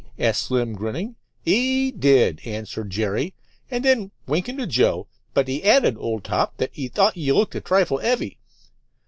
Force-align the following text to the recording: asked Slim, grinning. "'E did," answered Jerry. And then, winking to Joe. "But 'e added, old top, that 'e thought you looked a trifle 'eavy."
asked 0.17 0.47
Slim, 0.47 0.73
grinning. 0.73 1.15
"'E 1.45 1.91
did," 1.91 2.41
answered 2.43 2.89
Jerry. 2.89 3.35
And 3.69 3.85
then, 3.85 4.09
winking 4.25 4.57
to 4.57 4.65
Joe. 4.65 5.05
"But 5.35 5.47
'e 5.47 5.63
added, 5.63 5.95
old 5.95 6.23
top, 6.23 6.57
that 6.57 6.71
'e 6.73 6.87
thought 6.87 7.17
you 7.17 7.35
looked 7.35 7.53
a 7.53 7.61
trifle 7.61 7.99
'eavy." 8.01 8.39